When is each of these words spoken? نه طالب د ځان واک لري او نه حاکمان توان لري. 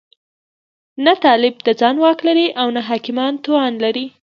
نه 1.05 1.13
طالب 1.23 1.55
د 1.67 1.69
ځان 1.79 1.95
واک 2.03 2.19
لري 2.27 2.47
او 2.61 2.67
نه 2.75 2.81
حاکمان 2.89 3.33
توان 3.45 3.73
لري. 3.83 4.05